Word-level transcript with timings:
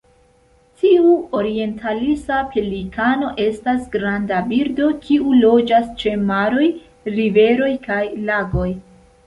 Tiu 0.83 1.09
orientalisa 1.39 2.39
pelikano 2.55 3.29
estas 3.45 3.85
granda 3.97 4.41
birdo, 4.49 4.89
kiu 5.05 5.37
loĝas 5.45 5.87
ĉe 6.03 6.17
maroj, 6.33 6.67
riveroj 7.21 7.73
kaj 7.89 8.03
lagoj. 8.33 8.71